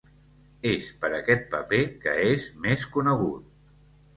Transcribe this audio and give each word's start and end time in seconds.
És 0.69 0.87
per 1.03 1.11
aquest 1.17 1.45
paper 1.51 1.81
que 2.07 2.17
és 2.33 2.49
més 2.65 2.87
conegut. 2.97 3.49